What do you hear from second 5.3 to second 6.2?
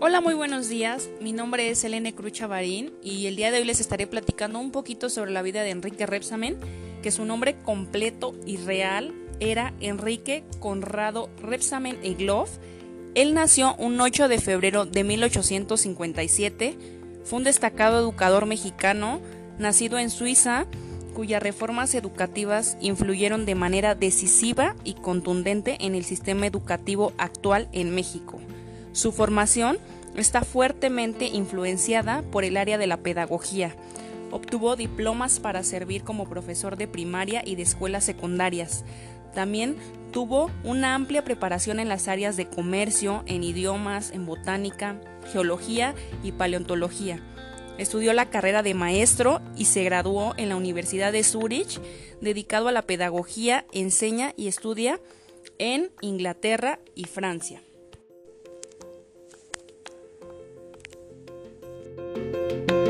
la vida de Enrique